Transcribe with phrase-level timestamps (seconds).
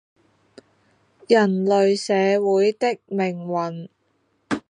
[1.27, 3.87] 人類社會的命運